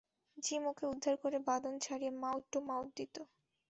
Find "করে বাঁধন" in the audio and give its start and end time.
1.23-1.73